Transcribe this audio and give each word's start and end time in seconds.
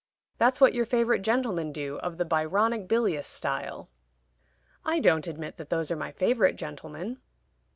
That's 0.39 0.59
what 0.59 0.73
your 0.73 0.87
favorite 0.87 1.21
gentlemen 1.21 1.71
do, 1.71 1.99
of 1.99 2.17
the 2.17 2.25
Byronic 2.25 2.87
bilious 2.87 3.27
style." 3.27 3.87
"I 4.83 4.99
don't 4.99 5.27
admit 5.27 5.57
that 5.57 5.69
those 5.69 5.91
are 5.91 5.95
my 5.95 6.11
favorite 6.11 6.55
gentlemen." 6.55 7.19